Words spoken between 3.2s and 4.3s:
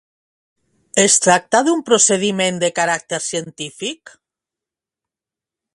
científic?